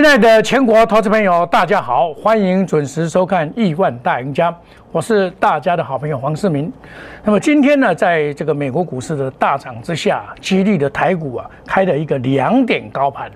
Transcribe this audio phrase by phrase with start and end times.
[0.00, 4.50] 亲爱的全国投资朋友，大家好，欢迎准时收看《亿万大赢家》，
[4.92, 6.72] 我是大家的好朋友黄世明。
[7.22, 13.30] 那么今天呢，在这个美国股市的大涨之下，激励的台股啊，开了一个两点高盘。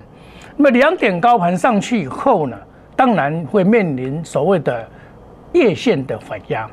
[0.57, 2.57] 那么两点高盘上去以后呢，
[2.95, 4.89] 当然会面临所谓的
[5.51, 6.67] 月线的反压，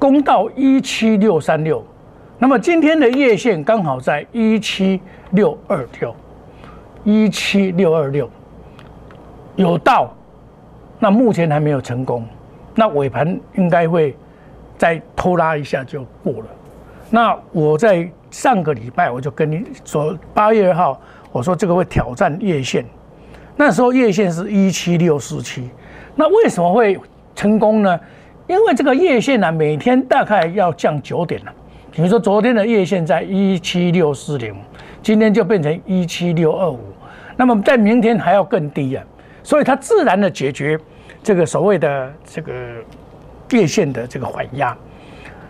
[0.00, 1.86] 攻到一七六三六。
[2.40, 6.12] 那么今天的月线刚好在一七六二六，
[7.04, 8.28] 一七六二六。
[9.58, 10.14] 有到，
[11.00, 12.24] 那目前还没有成功，
[12.76, 14.16] 那尾盘应该会
[14.76, 16.46] 再拖拉一下就过了。
[17.10, 21.00] 那我在上个礼拜我就跟你说，八月二号
[21.32, 22.84] 我说这个会挑战月线，
[23.56, 25.68] 那时候月线是一七六四七，
[26.14, 26.96] 那为什么会
[27.34, 27.98] 成功呢？
[28.46, 31.52] 因为这个月线呢，每天大概要降九点了。
[31.90, 34.54] 比如说昨天的月线在一七六四零，
[35.02, 36.78] 今天就变成一七六二五，
[37.36, 39.04] 那么在明天还要更低啊。
[39.48, 40.78] 所以它自然的解决
[41.22, 42.52] 这个所谓的这个
[43.50, 44.76] 月线的这个缓压，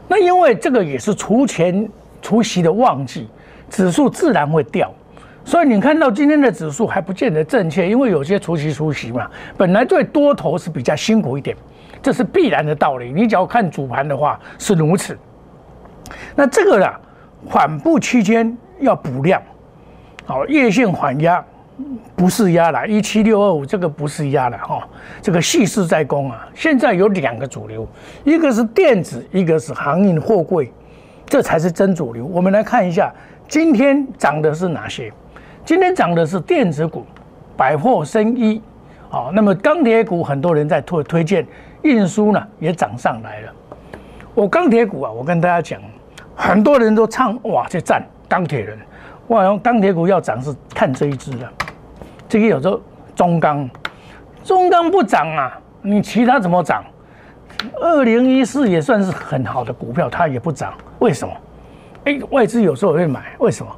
[0.06, 1.90] 那因为这个也是除前
[2.22, 3.28] 除夕的旺季，
[3.68, 4.88] 指数自然会掉。
[5.44, 11.56] 所以你看到今天的指数还不见得正确，因为有些除夕除夕嘛，本来对多头是比较辛苦一点，
[12.00, 13.10] 这是必然的道理。
[13.10, 15.18] 你只要看主盘的话是如此。
[16.36, 16.86] 那这个呢，
[17.44, 19.42] 缓步期间要补量，
[20.24, 21.44] 好，月线缓压。
[22.16, 24.86] 不是压了，一七六二五这个不是压了哈，
[25.22, 26.48] 这个细势在攻啊。
[26.54, 27.86] 现在有两个主流，
[28.24, 30.72] 一个是电子，一个是航运货柜，
[31.26, 32.26] 这才是真主流。
[32.26, 33.12] 我们来看一下，
[33.46, 35.12] 今天涨的是哪些？
[35.64, 37.04] 今天涨的是电子股、
[37.56, 38.60] 百货生意，
[39.08, 41.46] 好，那么钢铁股很多人在推推荐，
[41.82, 43.52] 运输呢也涨上来了。
[44.34, 45.80] 我钢铁股啊，我跟大家讲，
[46.34, 48.76] 很多人都唱哇，这赞钢铁人，
[49.28, 51.48] 哇，钢铁股要涨是看这一支的。
[52.28, 52.80] 这个有时候
[53.16, 53.68] 中钢，
[54.44, 56.84] 中钢不涨啊，你其他怎么涨？
[57.80, 61.34] 二零一四也算是很好的股票，它也不涨，为什么？
[62.04, 63.72] 哎，外资有时候会买，为什么？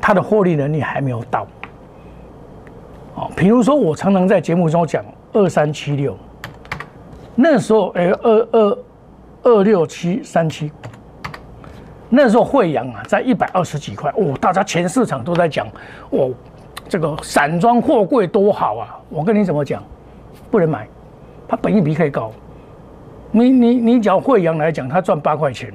[0.00, 1.46] 它的获利能力还没有到。
[3.14, 6.16] 哦，比如说我常常在节目中讲二三七六，
[7.34, 8.78] 那时候哎二二
[9.44, 10.70] 二六七三七，
[12.08, 15.66] 那时候惠阳啊在一百二十几块，哦，大家全市场都在讲，
[16.10, 16.30] 哦。
[16.90, 18.98] 这个散装货柜多好啊！
[19.10, 19.80] 我跟你怎么讲，
[20.50, 20.88] 不能买，
[21.46, 22.32] 它本益比可以高。
[23.30, 25.72] 你你你讲惠阳来讲，它赚八块钱，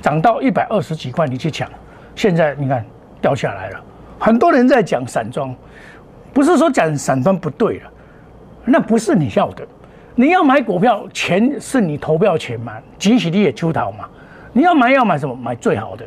[0.00, 1.68] 涨到一百二十几块，你去抢，
[2.14, 2.86] 现在你看
[3.20, 3.80] 掉下来了。
[4.20, 5.52] 很多人在讲散装，
[6.32, 7.90] 不是说讲散装不对了，
[8.64, 9.66] 那不是你要的。
[10.14, 14.08] 你要买股票，钱是你投票钱嘛，集体你也出逃嘛。
[14.52, 15.34] 你要买要买什么？
[15.34, 16.04] 买最好的。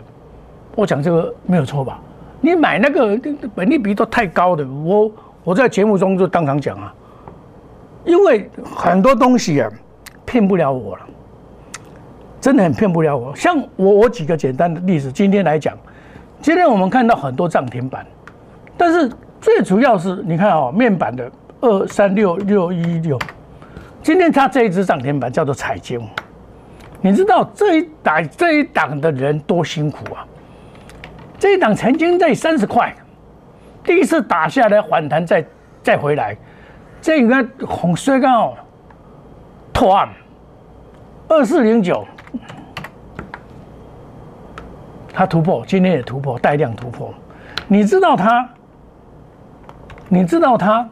[0.75, 1.99] 我讲这个没有错吧？
[2.41, 3.19] 你买那个
[3.53, 5.11] 本利比都太高的，我
[5.43, 6.93] 我在节目中就当场讲啊，
[8.05, 9.69] 因为很多东西啊
[10.25, 11.01] 骗不了我了，
[12.39, 13.35] 真的很骗不了我。
[13.35, 15.77] 像我我举个简单的例子，今天来讲，
[16.41, 18.05] 今天我们看到很多涨停板，
[18.77, 19.11] 但是
[19.41, 21.29] 最主要是你看啊，面板的
[21.59, 23.19] 二三六六一六，
[24.01, 26.01] 今天它这一只涨停板叫做彩晶，
[27.01, 30.25] 你知道这一档这一档的人多辛苦啊。
[31.39, 32.93] 这一档曾经在三十块，
[33.83, 35.45] 第一次打下来反弹，再
[35.81, 36.35] 再回来，
[37.01, 38.57] 这个红衰刚好
[39.71, 40.09] 破案，
[41.29, 42.05] 二四零九，
[45.13, 47.13] 它突破，今天也突破，带量突破。
[47.69, 48.49] 你知道它？
[50.09, 50.89] 你知道它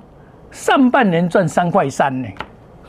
[0.52, 2.30] 上半年赚三块三呢？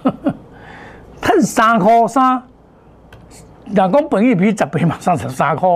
[1.20, 2.40] 赚三块三，
[3.66, 5.68] 两公本一比十倍，马上成三块，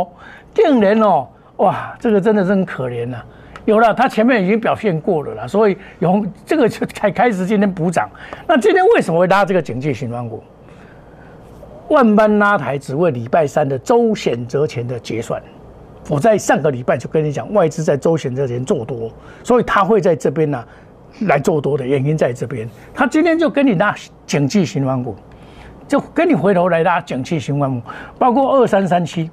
[0.54, 1.26] 竟然哦！
[1.62, 3.23] 哇，这个真的是很可怜呐！
[3.65, 8.10] 有了，它前面已经表现过了啦，所以有这个就才开始今天补涨。
[8.48, 10.42] 那今天为什么会拉这个警戒循环股？
[11.89, 15.41] 万般拉抬，只为礼拜三的周选择前的结算。
[16.09, 19.13] 我在上个礼拜就跟你讲，外资在周选择前做多，
[19.45, 20.65] 所以他会在这边呢
[21.21, 22.69] 来做多的原因在这边。
[22.92, 23.95] 他今天就跟你拉
[24.27, 25.15] 警戒循环股，
[25.86, 27.81] 就跟你回头来拉警戒循环股，
[28.19, 29.31] 包括二三三七。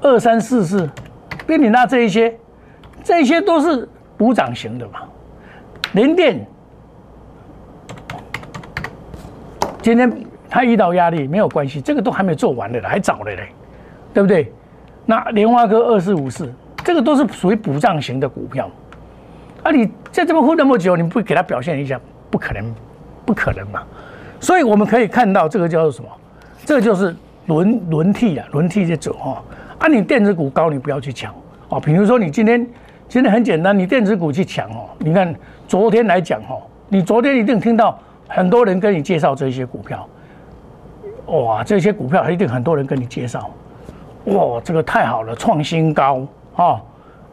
[0.00, 0.88] 二三四四，
[1.46, 2.34] 跟你那这一些，
[3.04, 5.00] 这些都是补涨型的嘛。
[5.92, 6.46] 联电
[9.82, 13.48] 今天它遇到压力没有关系，这个都还没做完的还早的嘞，
[14.14, 14.52] 对不对？
[15.06, 16.52] 那莲花科二四五四，
[16.84, 18.70] 这个都是属于补涨型的股票。
[19.62, 22.00] 啊，你在这边混那么久，你不给它表现一下，
[22.30, 22.74] 不可能，
[23.26, 23.82] 不可能嘛。
[24.40, 26.08] 所以我们可以看到，这个叫做什么？
[26.64, 27.14] 这个就是
[27.46, 29.42] 轮轮替啊，轮替在走哈。
[29.80, 31.34] 啊，你电子股高，你不要去抢
[31.70, 31.80] 哦。
[31.80, 32.66] 比如说，你今天
[33.08, 34.90] 今天很简单，你电子股去抢哦。
[34.98, 35.34] 你看
[35.66, 36.60] 昨天来讲哦，
[36.90, 37.98] 你昨天一定听到
[38.28, 40.06] 很多人跟你介绍这些股票，
[41.28, 43.48] 哇，这些股票一定很多人跟你介绍，
[44.26, 46.78] 哇，这个太好了，创新高哦，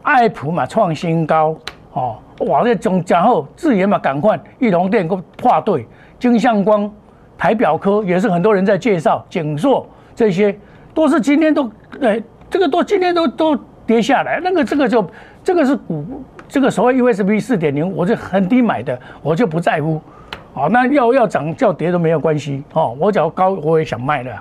[0.03, 1.53] 爱普嘛创新高
[1.91, 2.15] 哦，
[2.45, 5.85] 哇，这种然后智研嘛赶快，裕隆电跟跨队，
[6.17, 6.89] 金相光、
[7.37, 9.85] 台表科也是很多人在介绍，景硕
[10.15, 10.57] 这些
[10.93, 11.69] 都是今天都
[12.01, 13.55] 哎，这个都今天都都
[13.85, 15.05] 跌下来，那个这个就。
[15.43, 16.05] 这个是股，
[16.49, 20.01] 这个所谓 USB 四点零，我是很低买的，我就不在乎，
[20.53, 24.35] 哦，那要要涨叫跌都没有关系，哦，我只要高我也想卖的，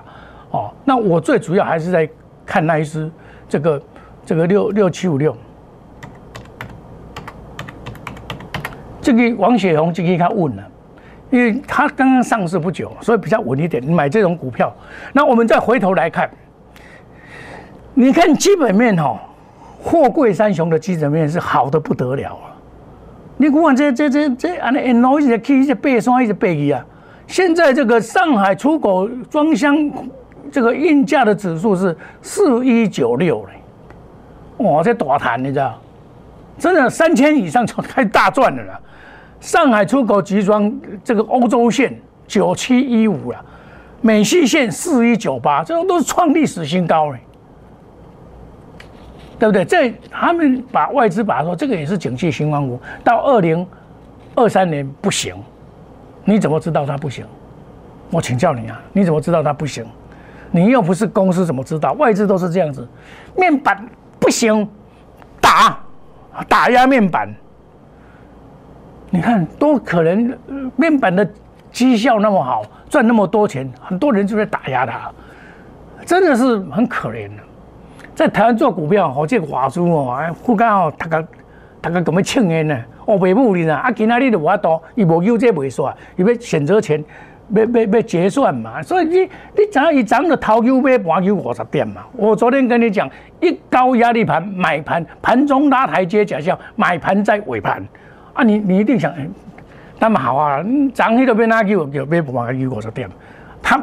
[0.50, 2.10] 哦，那我最主要还是在
[2.44, 3.08] 看那一只
[3.48, 3.82] 这个
[4.24, 5.36] 这个六六七五六，
[9.00, 10.68] 这个王雪红就可以看稳了，
[11.30, 14.74] 因为它刚刚上市不久，所以比较稳一点，你买这种股票，
[15.12, 16.28] 那我们再回头来看，
[17.98, 19.18] 你看基本面哈。
[19.82, 22.50] 货柜三雄的基本面是好的不得了啊！
[23.36, 26.84] 你看这这这这，安尼一路一直去，一直背山，一直背去啊！
[27.28, 29.88] 现在这个上海出口装箱
[30.50, 35.78] 这个运价的指数是四一九六嘞，哇，这大谈你知道？
[36.58, 38.80] 真的三千以上就开大赚的了。
[39.38, 41.96] 上海出口集装这个欧洲线
[42.26, 43.38] 九七一五了，
[44.00, 47.20] 美西线四一九八，这种都是创历史新高嘞。
[49.38, 49.64] 对不对？
[49.64, 53.66] 这他们把外资把说这个也是景气新光股，到二零
[54.34, 55.34] 二三年不行，
[56.24, 57.24] 你怎么知道它不行？
[58.10, 59.84] 我请教你啊，你怎么知道它不行？
[60.50, 61.92] 你又不是公司，怎么知道？
[61.94, 62.86] 外资都是这样子，
[63.36, 63.84] 面板
[64.18, 64.66] 不行，
[65.40, 65.78] 打
[66.48, 67.28] 打压面板，
[69.10, 70.38] 你看多可能
[70.76, 71.28] 面板的
[71.72, 75.10] 绩效那么好，赚那么多钱，很多人就在打压它，
[76.06, 77.42] 真的是很可怜的。
[78.16, 81.22] 在台湾做股票，哦，这个华叔哦，哎，忽刚哦，大家
[81.82, 82.74] 大家咁样庆烟呢，
[83.04, 87.04] 哦，北部哩啦，啊，今仔日就无多，伊无有这袂算，伊要选择权，
[87.50, 92.06] 要要要结算嘛，所以你你怎伊涨的头球买盘球五十点嘛？
[92.16, 93.06] 我昨天跟你讲，
[93.40, 97.86] 一高压力盘买盘，盘中拉台阶假象，买盘在尾盘，
[98.32, 99.12] 啊，你你一定想，
[99.98, 100.64] 那么好啊，
[100.94, 103.06] 涨迄个边拉球就买盘球五十点，
[103.66, 103.82] 他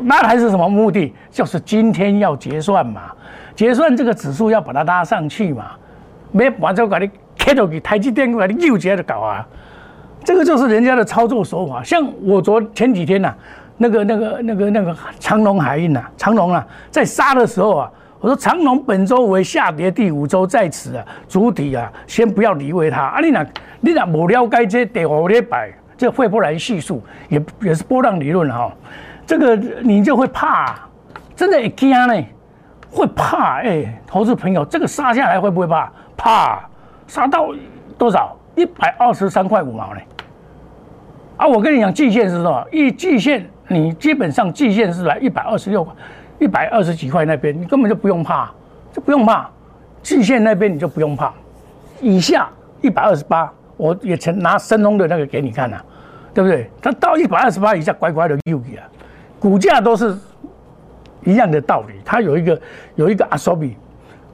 [0.00, 1.14] 那还是什么目的？
[1.30, 3.10] 就是今天要结算嘛。
[3.54, 5.70] 结算这个指数要把它拉上去嘛，
[6.32, 9.46] 没完就把你开到给台积电过来，你又接着搞啊，
[10.22, 11.82] 这个就是人家的操作手法。
[11.82, 13.34] 像我昨前几天呐，
[13.78, 17.90] 那个那个那个那个长隆海运呐，长隆啊，在杀的时候啊，
[18.20, 23.20] 我说长隆本周为下跌第五周在此啊，主体啊，先不要理会它啊。
[23.20, 23.46] 你那
[23.80, 28.72] 你那不了解这第五礼拜这惠波兰系数也也是波浪理论哈，
[29.26, 30.74] 这个你就会怕，
[31.34, 32.14] 真的会惊呢。
[32.90, 35.90] 会怕哎，投资朋友，这个杀下来会不会怕？
[36.14, 36.68] 怕，
[37.06, 37.48] 杀到
[37.96, 38.36] 多少？
[38.54, 40.00] 一百二十三块五毛呢？
[41.38, 42.66] 啊，我跟你讲，季线是什么？
[42.70, 45.94] 一季线，你基本上季线是来一百二十六块，
[46.38, 48.50] 一百二十几块那边，你根本就不用怕，
[48.92, 49.48] 就不用怕。
[50.02, 51.32] 季线那边你就不用怕，
[52.02, 52.46] 以下
[52.82, 55.80] 一百二十八，我也曾拿升龙的那个给你看呐，
[56.34, 56.70] 对不对？
[56.82, 58.84] 它到一百二十八以下，乖乖的又去啊，
[59.42, 60.16] 股价都是。
[61.24, 62.60] 一样的道理，它有一个
[62.96, 63.76] 有一个阿索比，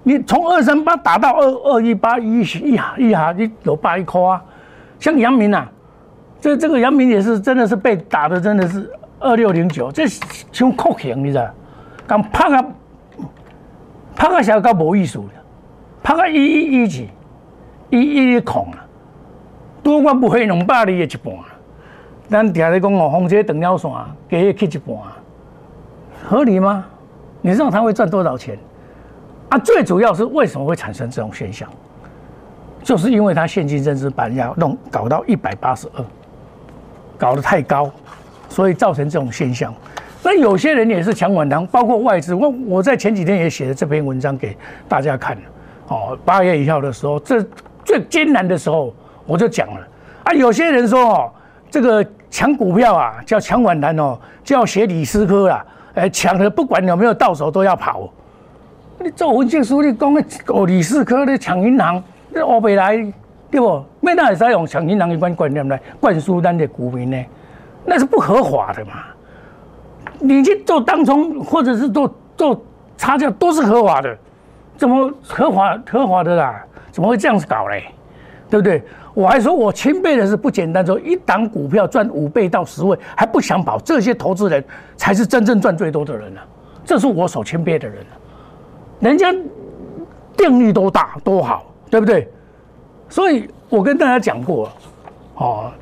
[0.05, 4.43] 你从二三八打到二二一八一一下一下你有八一颗啊，
[4.99, 5.71] 像杨明啊，
[6.41, 10.07] 这这个杨明也是真的是被打的真的是二六零九，这
[10.50, 11.47] 像酷刑你知道？
[12.07, 12.69] 刚拍个
[14.17, 15.25] 拍个小高无意思了，
[16.03, 17.11] 拍个一一一几
[17.91, 18.81] 一一一空啊，
[19.83, 21.35] 多我不会两百里的一半，
[22.28, 23.90] 咱听咧讲哦，红车断了线，
[24.28, 24.97] 加去一半。
[26.28, 26.85] 合理吗？
[27.40, 28.58] 你知道他会赚多少钱？
[29.49, 31.68] 啊，最主要是为什么会产生这种现象？
[32.82, 36.04] 就是因为他现金增资板要弄搞到一百八十二，
[37.16, 37.90] 搞得太高，
[38.49, 39.75] 所以造成这种现象。
[40.23, 42.35] 那有些人也是抢晚堂，包括外资。
[42.35, 44.54] 我我在前几天也写了这篇文章给
[44.87, 45.38] 大家看
[45.88, 47.42] 哦，八月一号的时候，这
[47.85, 48.92] 最艰难的时候，
[49.25, 49.88] 我就讲了
[50.25, 50.32] 啊。
[50.35, 51.32] 有些人说哦，
[51.70, 55.64] 这个抢股票啊，叫抢反弹哦，就要学李斯科啦。
[55.94, 58.08] 哎，抢的不管有没有到手都要跑。
[59.00, 62.97] 你做文件书，你讲个哦，李世科咧抢银行，你欧北来
[63.50, 63.85] 对不？
[64.00, 67.25] 没那会使用抢银行一关观念来灌输咱的股民呢？
[67.85, 68.92] 那是不合法的嘛。
[70.18, 72.62] 你去做当冲或者是做做
[72.97, 74.16] 差价都是合法的，
[74.76, 76.64] 怎么合法合法的啦？
[76.90, 77.85] 怎么会这样子搞嘞？
[78.50, 78.82] 对不对？
[79.19, 84.65] 我还说，我钦佩的是不简单，说一档股票赚五倍到十倍还不想跑，这些投资人
[84.97, 86.41] 才是真正赚最多的人呢。
[86.85, 88.07] 这是我所钦佩的人
[89.01, 89.35] 人家
[90.37, 92.31] 定力多大多好，对不对？
[93.09, 94.71] 所以我跟大家讲过，
[95.35, 95.73] 哦，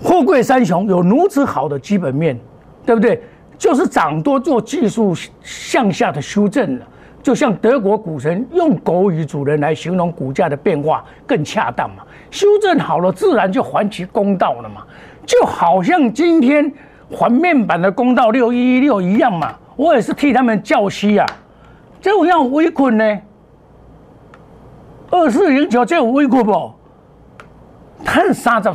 [0.00, 2.38] 货柜三雄有如此好的基本面，
[2.86, 3.20] 对不对？
[3.58, 6.86] 就是涨多做技术向下的修正了，
[7.24, 12.04] 就像德国股神用狗语主人来形容股价的变化更恰当嘛。
[12.30, 14.82] 修正好了，自然就还其公道了嘛。
[15.26, 16.72] 就好像今天
[17.10, 21.26] 还面板的公道六一六一样嘛，我也是替他们叫息啊。
[22.00, 23.18] 这有要围困呢？
[25.10, 26.72] 二四零九这有围困不？
[28.04, 28.70] 赚三十，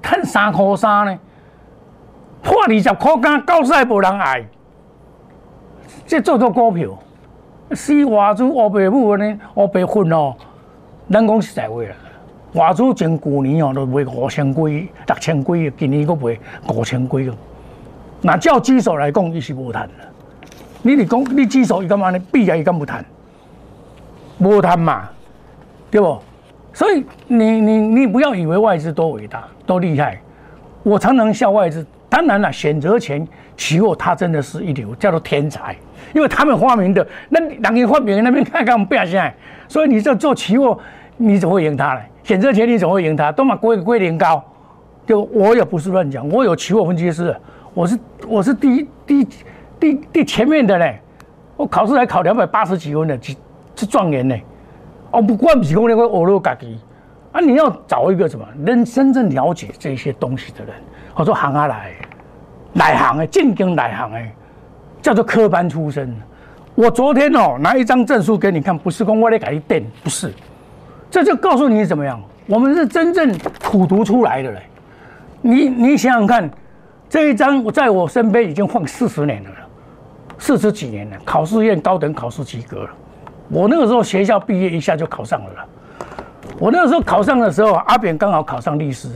[0.00, 1.18] 赚三块三呢？
[2.42, 4.44] 破二十块干，高赛无人爱。
[6.06, 6.96] 这做做股票，
[7.72, 9.38] 死外资乌白母呢？
[9.56, 10.34] 乌白混哦。
[11.08, 11.88] 人讲实在话啦，
[12.54, 16.38] 外资前旧年哦都卖五千几、六千几，今年佫卖
[16.72, 17.34] 五千几个。
[18.22, 19.94] 那照指数来讲，伊是无谈的。
[20.82, 22.18] 你是讲你指数伊干嘛呢？
[22.32, 23.04] 比啊伊敢无谈？
[24.38, 25.08] 无谈嘛，
[25.90, 26.18] 对不？
[26.72, 30.18] 所以你你你不要以为外资多伟大、多厉害。
[30.82, 31.84] 我常常笑外资。
[32.08, 35.76] 当然了，选择权期货它真的是一流，叫做天才，
[36.14, 37.06] 因为他们发明的。
[37.28, 39.34] 那人家发明那边看看我们变现在，
[39.68, 40.78] 所以你这做期货，
[41.18, 42.00] 你怎么会赢他呢？
[42.28, 43.32] 选择权你怎么会赢他？
[43.32, 44.44] 都嘛归归零高，
[45.06, 47.34] 就我也不是乱讲，我有期货分析师，
[47.72, 49.26] 我是我是第一第
[49.80, 51.00] 第第前面的嘞，
[51.56, 53.34] 我考试还考两百八十几分的，是
[53.74, 54.36] 是状元呢。
[55.10, 56.78] 哦，不管几公里，我我都自己。
[57.32, 60.74] 啊，你要找一个什么能真正了解这些东西的人。
[61.14, 61.92] 我说行啊来，
[62.74, 64.30] 来行哎，进京来行哎，
[65.00, 66.14] 叫做科班出身。
[66.74, 70.30] 我昨天哦拿一张证书给你看，不是公我来改一电，不是，
[71.10, 73.34] 这就告诉你怎么样，我们是真正
[73.64, 74.62] 苦读出来的嘞。
[75.40, 76.50] 你你想想看，
[77.08, 79.50] 这一张我在我身边已经放四十年了，
[80.38, 82.90] 四十几年了，考试院高等考试及格了。
[83.48, 85.64] 我那个时候学校毕业一下就考上了了。
[86.58, 89.08] 我那个时候考上的时候，阿扁刚好考上律师，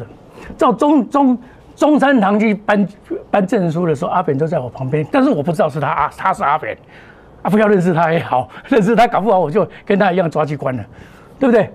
[0.57, 1.39] 照中中。
[1.75, 2.87] 中山堂去颁
[3.31, 6.77] 颁证书的时候，阿扁都在我旁边，但是我不知道是他啊，他是阿扁，
[7.41, 10.85] 啊，不要认识他也好，认识他搞不好我就跟他一样抓机关了，
[11.41, 11.71] 对不对？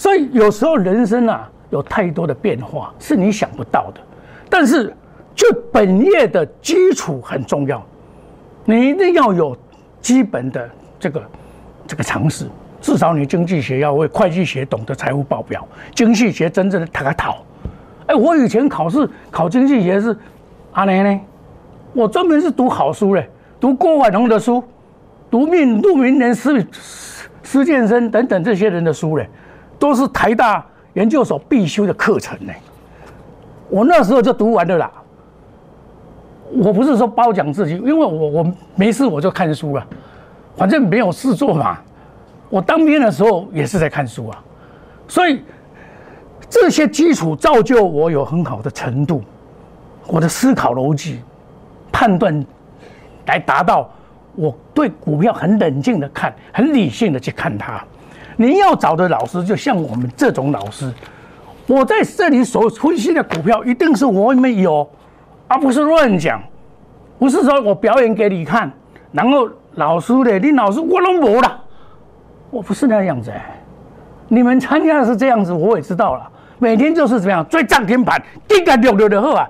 [0.00, 4.00] 所以有时候人生啊，有太多的变化是你想不到的，
[4.48, 4.96] 但是
[5.34, 7.84] 就本业的基础很重要，
[8.64, 9.54] 你一定要有
[10.00, 11.22] 基本的这个
[11.86, 12.46] 这个常识，
[12.80, 17.44] 至少你经济学要会，会计学懂得财务报表，经济学真正的探讨。
[18.06, 20.16] 哎，我以前考试考经济学是
[20.72, 21.20] 阿奶呢，
[21.92, 23.28] 我专门是读好书嘞，
[23.60, 24.64] 读郭婉宏的书，
[25.30, 26.66] 读命陆明年、施
[27.42, 29.28] 施建生等等这些人的书嘞，
[29.80, 32.52] 都是台大研究所必修的课程呢。
[33.68, 34.92] 我那时候就读完了啦。
[36.52, 39.84] 我不是说褒奖自己，因为我我没事我就看书了，
[40.56, 41.78] 反正没有事做嘛。
[42.48, 44.40] 我当兵的时候也是在看书啊，
[45.08, 45.42] 所以。
[46.52, 49.22] 这些基础造就我有很好的程度，
[50.08, 51.20] 我的思考逻辑、
[51.92, 52.44] 判断，
[53.26, 53.88] 来达到
[54.34, 57.80] 我对股票很冷静的看，很理性的去看它。
[58.40, 60.90] 你要找的老师，就像我们这种老师，
[61.66, 64.88] 我在这里所分析的股票，一定是我们有，
[65.46, 66.40] 而不是乱讲，
[67.18, 68.72] 不是说我表演给你看，
[69.12, 71.60] 然后老师的，你老师我都没了，
[72.48, 73.30] 我不是那样子。
[74.28, 76.26] 你们参加的是这样子，我也知道了。
[76.58, 79.46] 每天就是怎么样追涨停板，应该六六的好啊，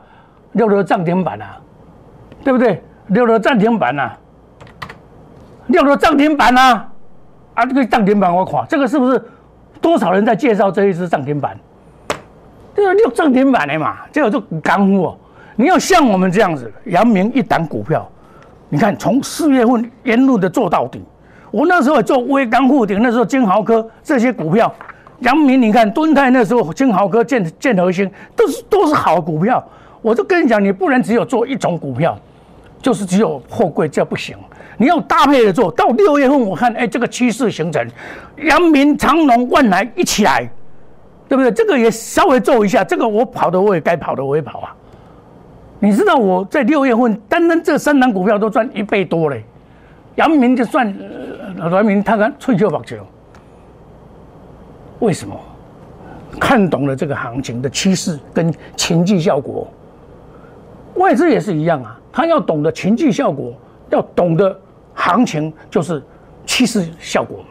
[0.54, 1.60] 六六涨停板啊，
[2.42, 2.82] 对不对？
[3.06, 4.18] 六六涨停板啊，
[5.68, 6.89] 六六涨停板啊，
[7.60, 9.22] 啊，这个涨停板我垮这个是不是
[9.82, 11.54] 多少人在介绍这一只涨停板？
[12.74, 15.14] 这个六涨停板的嘛，这个就干货。
[15.56, 18.08] 你要像我们这样子，阳明一档股票，
[18.70, 21.02] 你看从四月份沿路的做到底。
[21.50, 24.72] 我那时候做微钢护顶，那时候金豪科这些股票。
[25.18, 29.62] 杨明，你看敦泰那时候，金豪科、建建和兴都是都是好股票。
[30.00, 32.18] 我就跟你讲，你不能只有做一种股票，
[32.80, 34.34] 就是只有货柜这不行，
[34.80, 37.86] 你要搭配的做到六月份，我看哎，这个趋势形成，
[38.38, 40.50] 阳明、长隆、万来一起来，
[41.28, 41.52] 对不对？
[41.52, 44.74] 这个也稍微做一下，这个我跑的我也该跑的我也跑啊。
[45.80, 49.44] 你知道我在六月份单单这三档股票都赚一倍多嘞，
[50.14, 50.86] 阳明就算，
[51.58, 52.96] 阳明他看吹球跑球。
[55.00, 55.38] 为什么
[56.40, 59.70] 看懂了这个行情的趋势跟情绪效果？
[60.94, 63.52] 外资也是一样啊，他要懂得情绪效果，
[63.90, 64.58] 要懂得
[65.00, 66.02] 行情就是
[66.44, 67.44] 趋势效果，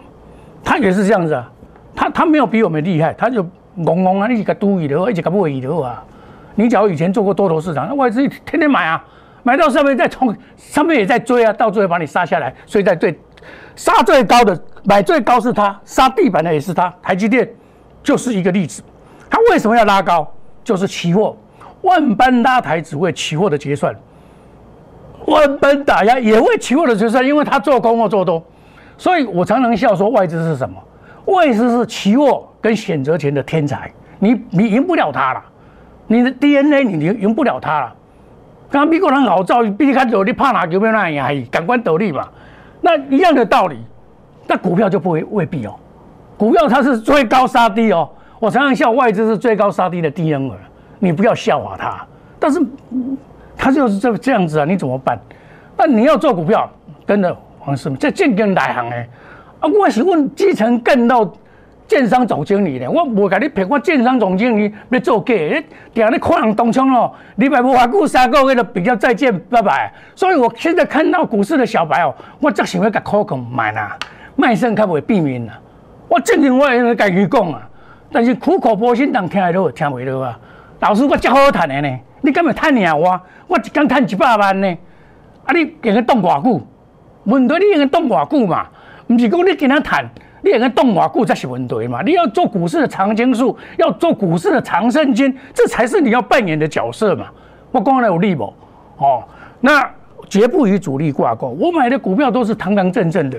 [0.64, 1.52] 他也是这样子啊。
[1.96, 3.44] 他他没有比我们厉害，他就
[3.76, 6.04] 懵懵啊，你个赌一头，一个不一头啊。
[6.56, 9.04] 你假如以前做过多头市场，那外资天天买啊，
[9.44, 13.18] 买到上面再冲，上面也在追啊，到最后把你杀下来，所以在最
[13.76, 14.58] 杀最高的。
[14.84, 16.94] 买最高是他，杀地板的也是他。
[17.02, 17.50] 台积电
[18.02, 18.82] 就是一个例子。
[19.30, 20.26] 它为什么要拉高？
[20.64, 21.36] 就是期货，
[21.82, 23.94] 万般拉抬只为期货的结算，
[25.30, 28.44] 万般打压也为期货的决算，因为他做空或做多。
[28.98, 30.76] 所以我常常笑说，外资是什么？
[31.26, 35.42] 外资是期货跟选择权的天才，你你赢不了他了，
[36.08, 37.96] 你的 DNA 你赢赢不了他了。
[38.72, 42.28] 刚美国人好造，比你看走，你怕哪有没有那样，感官得利嘛？
[42.82, 43.78] 那一样的道理，
[44.48, 45.76] 那股票就不会未必哦。
[46.38, 48.10] 股票它是追高杀低哦。
[48.40, 50.56] 我常常笑外资是追高杀低的 DNA，
[51.00, 52.06] 你不要笑话他。
[52.40, 52.60] 但是
[53.60, 55.20] 他就是这这样子啊，你怎么办？
[55.78, 56.68] 那你要做股票，
[57.06, 59.06] 跟着黄世明，这建跟大行诶。
[59.60, 61.30] 啊，我是问基层干到
[61.86, 65.62] 建商总经理的，我无甲你骗，我建商总经理要做假，你
[65.94, 69.94] 定你看人东窗哦，你白无话顾三个月就比较再见拜拜。
[70.16, 73.98] 所以我现在看到股市的小白哦，我则想要甲可控买啦，
[74.38, 75.60] 卖身较袂避免啦。
[76.08, 77.62] 我正经话要甲伊讲啊，
[78.12, 80.40] 但是苦口婆心，人听会落听袂落啊。
[80.80, 83.20] 老师，我真好谈的呢，你敢会赚赢我？
[83.48, 84.78] 我一工赚一百万呢，
[85.46, 86.62] 啊，你用个冻偌久？
[87.26, 88.68] 问题你用个冻偌久嘛？
[89.08, 90.08] 不是讲你跟他谈，
[90.42, 92.02] 你用个冻偌久才是问题嘛？
[92.02, 97.28] 你要做股市的长青树，要做股市的长生金，这才是你要扮演的角色嘛。
[97.72, 98.54] 我讲的有利不？
[98.98, 99.24] 哦，
[99.62, 99.90] 那
[100.28, 101.48] 绝不与主力挂钩。
[101.60, 103.38] 我买的股票都是堂堂正正的，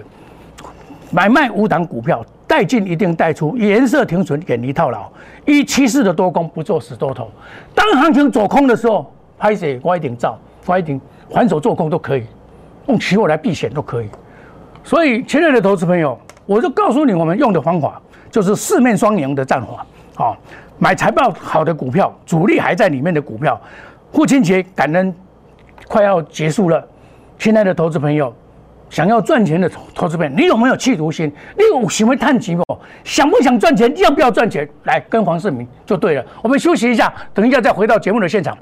[1.12, 2.24] 买卖无档股票。
[2.50, 5.08] 带进一定带出，颜色停损，远离套牢。
[5.46, 7.30] 一趋势的多空不做死多头。
[7.76, 11.00] 当行情走空的时候，拍谁我一定照，我一定
[11.32, 12.24] 还手做空都可以，
[12.88, 14.08] 用期货来避险都可以。
[14.82, 18.02] 所以，亲爱的投资朋友，我就告诉你，我们用的方法
[18.32, 19.86] 就是四面双赢的战法。
[20.16, 20.36] 好，
[20.76, 23.60] 买财报好的股票，主力还在里面的股票。
[24.12, 25.14] 父亲节感恩
[25.86, 26.84] 快要结束了，
[27.38, 28.34] 亲爱的投资朋友。
[28.90, 31.32] 想要赚钱的投投资片，你有没有企图心？
[31.56, 32.64] 你有喜欢探积不？
[33.04, 33.96] 想不想赚钱？
[33.98, 34.68] 要不要赚钱？
[34.82, 36.24] 来跟黄世明就对了。
[36.42, 38.58] 我们休息一下，等一下再回到节目的现场。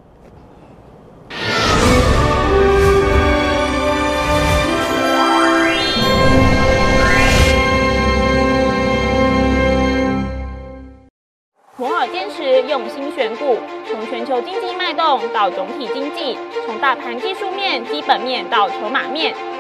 [11.76, 13.56] 摩尔坚持用心选股，
[13.90, 16.36] 从全球经济脉动到总体经济，
[16.66, 19.34] 从大盘技术面、基本面到筹码面。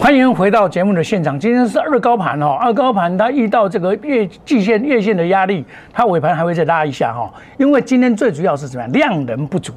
[0.00, 1.38] 欢迎回到节目的现场。
[1.38, 7.30] 今天是二高盘哦，二高盘它遇到这个月季线、月线的压力，它尾盘还会再拉一下哈。
[7.58, 8.92] 因为今天最主要是怎么样？
[8.92, 9.74] 量能不足。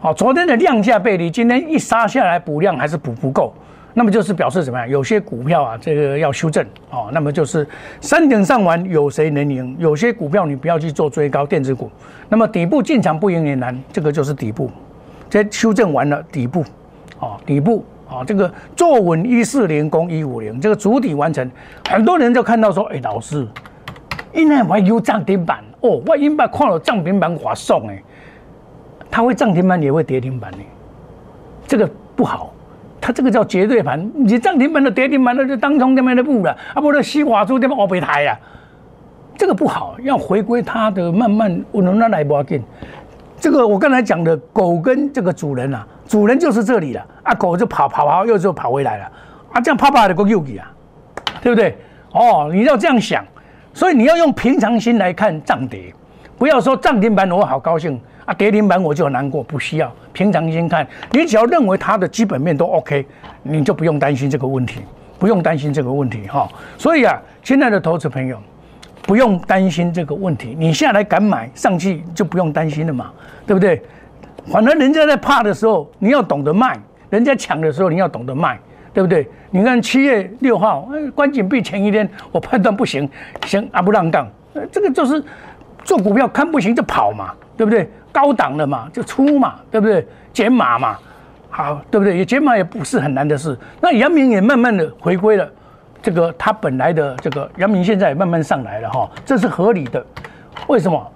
[0.00, 3.54] 好，昨天的量价背离，今天一杀下来补量还是补不够，
[3.94, 4.86] 那么就是表示怎么样？
[4.86, 7.08] 有些股票啊，这个要修正哦。
[7.10, 7.66] 那么就是
[8.02, 9.74] 山顶上完有谁能赢？
[9.78, 11.90] 有些股票你不要去做追高电子股。
[12.28, 14.70] 那么底部进场不赢也难，这个就是底部。
[15.30, 16.62] 这修正完了底部，
[17.18, 17.82] 哦，底部。
[18.12, 21.50] 啊，这个坐稳一四零攻一五零，这个主体完成，
[21.88, 23.48] 很多人就看到说，哎，老师，
[24.34, 28.02] 因为我有涨停板哦，我因为看了涨停板划送哎，
[29.10, 30.58] 它会涨停板也会跌停板呢，
[31.66, 32.52] 这个不好，
[33.00, 38.36] 它这个叫绝对盘，你涨停板的跌停板那就当中这边的不了，啊不是西华出这边欧北抬呀，
[39.36, 42.62] 这个不好，要回归它的慢慢我能那来不要紧，
[43.42, 45.84] 这个我刚才讲的狗跟这个主人啊。
[46.06, 49.04] 主人就是这里了，啊，狗就跑跑跑，又就跑回来了，
[49.50, 50.70] 啊，这样啪啪的够又给啊，
[51.42, 51.76] 对不对？
[52.12, 53.24] 哦，你要这样想，
[53.74, 55.92] 所以你要用平常心来看涨跌，
[56.38, 63.04] 不要说涨停板我好高兴啊，跌停板我就难过，不需要平常心看，你只要认为它的基本面都 OK，
[63.42, 64.82] 你就不用担心这个问题，
[65.18, 66.46] 不用担心这个问题哈。
[66.78, 68.38] 所以啊，亲爱的投资朋友，
[69.02, 73.10] 不用担心这个问题，你下来敢买上去就不用担心了嘛，
[73.46, 73.82] 对不对？
[74.46, 76.76] 反正人家在怕的时候，你要懂得卖；
[77.10, 78.58] 人家抢的时候，你要懂得卖，
[78.92, 79.28] 对不对？
[79.50, 83.08] 你看七月六号，关紧闭前一天，我判断不行，
[83.46, 84.26] 行啊不让杠，
[84.70, 85.22] 这个就是
[85.84, 87.88] 做股票看不行就跑嘛，对不对？
[88.10, 90.06] 高档的嘛就出嘛，对不对？
[90.32, 90.98] 减码嘛，
[91.50, 92.16] 好，对不对？
[92.18, 93.56] 也减码也不是很难的事。
[93.80, 95.48] 那阳明也慢慢的回归了
[96.02, 100.04] 这个它本来的这个阳明，现在慢慢上来了哈，这是合理的。
[100.66, 101.10] 为什么？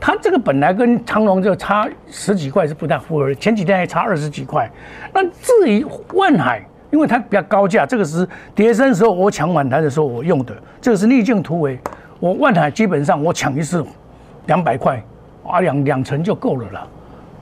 [0.00, 4.70] 它这个本来跟长隆就差十几块是不太符合，前几天还差二十几块。
[5.14, 11.78] 那至于万海，因为它比较高价，这个是跌升时候我抢反弹的时候我用的，这个是逆境突围。
[12.20, 13.82] 我万海基本上我抢一次
[14.46, 15.02] 两百块
[15.46, 16.86] 啊，两两成就够了啦，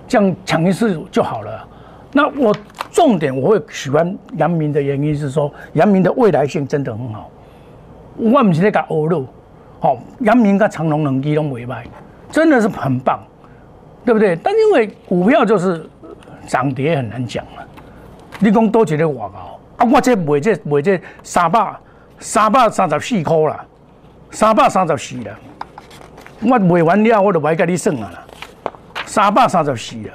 [0.07, 1.69] 这样抢一次就好了。
[2.13, 2.55] 那我
[2.91, 7.31] 重点我会喜欢阳明的原因是说，阳明的未来性真的很好。
[8.17, 9.27] 我唔是在搞欧陆，
[9.81, 11.85] 好，阳明跟长隆能机都未卖。
[12.31, 13.21] 真的是很棒，
[14.05, 14.37] 对不对？
[14.37, 15.89] 但因为股票就是
[16.47, 17.63] 涨跌很难讲嘛。
[18.39, 19.89] 你讲多觉得我高啊？
[19.91, 21.77] 我这卖这卖这三百
[22.19, 23.65] 三百三十四块啦，
[24.31, 25.35] 三百三十四啦。
[26.41, 28.25] 我卖完了，我就买跟你算啊啦。
[29.07, 30.13] 三百三十四啊，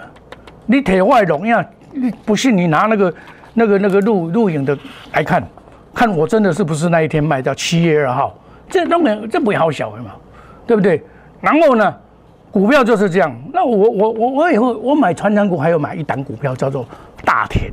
[0.66, 1.56] 你摕我的录影，
[1.92, 3.14] 你不信你拿那个
[3.54, 4.78] 那个那个录录影的
[5.14, 5.44] 来看，
[5.94, 8.38] 看我真的是不是那一天卖掉七月二号？
[8.70, 10.12] 这当然这不好小的嘛，
[10.66, 11.04] 对不对？
[11.42, 11.96] 然后呢？
[12.50, 13.36] 股票就是这样。
[13.54, 16.84] 那我我我我以后我买传长股，还有买一档股票叫做
[17.24, 17.72] 大田，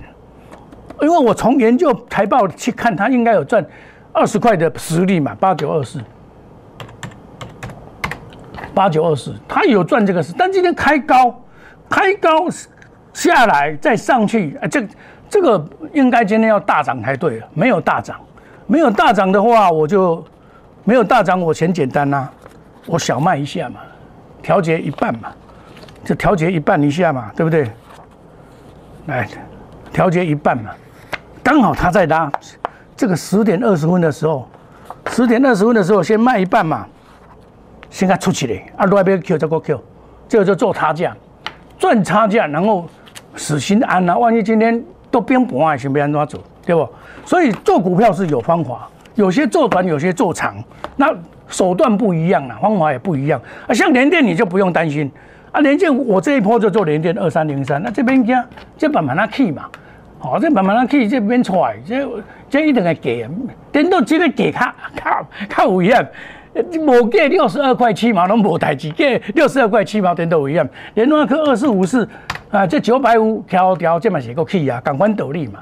[1.01, 3.65] 因为我从研究财报去看，它应该有赚
[4.13, 6.01] 二十块的实力嘛，八九二四，
[8.75, 10.35] 八九二四，它有赚这个事。
[10.37, 11.43] 但今天开高，
[11.89, 12.51] 开高
[13.15, 14.87] 下来再上去，啊，这
[15.31, 18.21] 这个应该今天要大涨才对，没有大涨，
[18.67, 20.23] 没有大涨的话，我就
[20.85, 22.29] 没有大涨，我很简单呐，
[22.87, 23.81] 我小卖一下嘛。
[24.43, 25.33] 调节一半嘛，
[26.05, 27.71] 就调节一半一下嘛，对不对？
[29.07, 29.27] 来，
[29.91, 30.71] 调节一半嘛，
[31.43, 32.31] 刚好它在拉，
[32.95, 34.47] 这个十点二十分的时候，
[35.07, 36.87] 十点二十分的时候先卖一半嘛，
[37.89, 39.83] 先它出去嘞，啊，另外边 Q 再个 Q，
[40.29, 41.17] 这个就做差价，
[41.79, 42.87] 赚差价，然后
[43.37, 46.89] 死心安啊，万一今天都变盘啊，先别安怎走，对不？
[47.25, 50.57] 所以做股票是有方法，有些做短，有些做长，
[50.97, 51.15] 那。
[51.47, 53.73] 手段不一样了，方法也不一样啊。
[53.73, 55.09] 像联电你就不用担心
[55.53, 58.45] 啊，联电我这一波就做联电二三零三，那这边加
[58.79, 59.67] 这慢慢拉起嘛，
[60.19, 62.09] 好，这慢慢拉起这边出来，这
[62.49, 63.29] 这一定会给，
[63.71, 66.09] 等到这个给卡卡卡有限，
[66.71, 70.67] 你无给六十二块七毛拢无代志，给六十二块七毛等都一样。
[70.95, 72.09] 联发科二四五四
[72.51, 75.61] 啊，这九百五条条这么写个起啊，赶快斗笠嘛。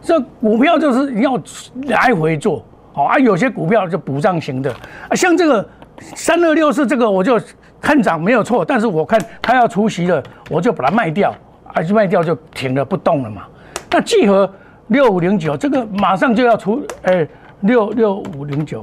[0.00, 1.38] 这股票就是要
[1.86, 2.64] 来回做。
[2.92, 4.72] 好啊，有些股票就补涨型的
[5.08, 7.40] 啊，像这个三二六四这个，我就
[7.80, 11.34] 看涨没有错，但是我看它要出席了，我就把它卖掉，
[11.72, 13.42] 啊，就卖掉就停了不动了嘛。
[13.90, 14.50] 那聚合
[14.86, 17.26] 六五零九这个马上就要出，哎，
[17.60, 18.82] 六六五零九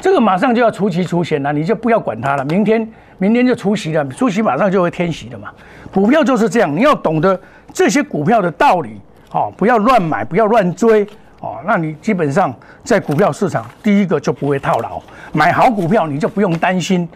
[0.00, 5.50] 这个马上就要除息除险了，你就不要管它了，明天明天就除息了，除息马上就会天息的嘛。
[5.92, 7.38] 股票就是这样，你要懂得
[7.72, 9.00] 这些股票的道理，
[9.32, 11.06] 哦，不要乱买，不要乱追。
[11.40, 15.00] 哦，那你基本上在股票市场，第一个就不会套牢，
[15.32, 17.08] 买好股票你就不用担心，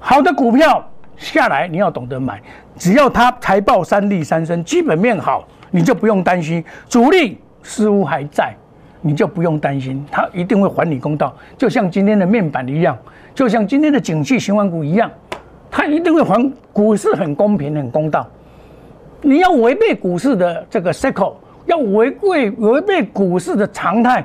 [0.00, 0.82] 好的股票
[1.18, 2.40] 下来你要懂得买，
[2.78, 8.54] 只要它财报三利三升，基本面好，你就不用担心主力似乎还在，
[9.06, 12.98] 你就不用担心，他一定会还你公道，就像今天的面板一样，
[13.34, 15.10] 就像今天的景气循环股一样，
[15.70, 18.26] 它一定会还股市很公平很公道，
[19.22, 21.34] 你要违背股市的这个 cycle。
[21.66, 24.24] 要违规违背股市的常态，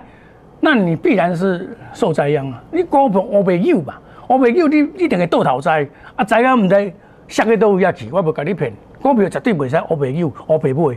[0.60, 2.64] 那你必然是受灾殃啊！
[2.70, 4.00] 你股票我未有吧？
[4.28, 6.24] 我未有，你一定会倒头灾啊！
[6.24, 6.94] 灾啊，唔知
[7.28, 8.72] 下个都要去，我不甲你骗。
[9.02, 10.96] 股票绝对袂使我未有，我赔买。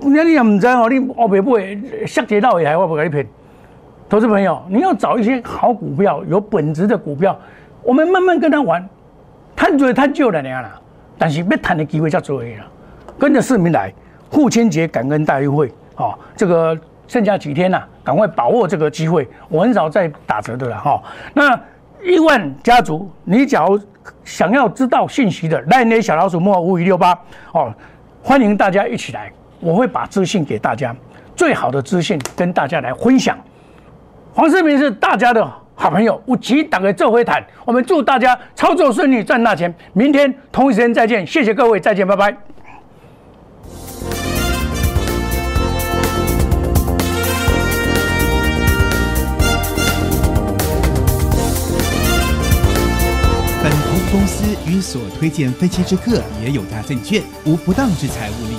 [0.00, 3.26] 你你也唔知哦，你我赔买，下跌到下来，我不甲你骗。
[4.08, 7.38] 投资朋友，你要找一些好股票，有本质的股票，
[7.82, 8.88] 我们慢慢跟他玩，
[9.54, 10.80] 赚多赚少了样啦。
[11.16, 12.66] 但是要赚的机会较多啦，
[13.18, 13.92] 跟着市民来。
[14.30, 19.26] 父亲节感恩大优惠，哦，这个剩下几天呐，赶快把握这个机会。
[19.48, 21.02] 我很少再打折的了，哈。
[21.32, 21.58] 那
[22.04, 23.80] 亿万家族，你假如
[24.24, 27.18] 想要知道信息的，来那小老鼠莫五五六八，
[27.52, 27.72] 哦，
[28.22, 30.94] 欢迎大家一起来，我会把资讯给大家，
[31.34, 33.36] 最好的资讯跟大家来分享。
[34.32, 35.44] 黄世明是大家的
[35.74, 39.72] 好朋友，我急打个这回谈，我们祝大家操作顺利，赚大钱。
[39.92, 42.36] 明天同一时间再见，谢谢各位，再见，拜拜。
[53.60, 53.72] 本
[54.10, 58.54] 公司与所推荐分期之客也有大证券无不当之财务利